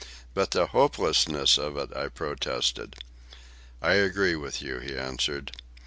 "But 0.33 0.49
the 0.49 0.65
hopelessness 0.65 1.59
of 1.59 1.77
it," 1.77 1.95
I 1.95 2.07
protested. 2.09 2.95
"I 3.83 3.93
agree 3.93 4.35
with 4.35 4.59
you," 4.59 4.79
he 4.79 4.97
answered. 4.97 5.51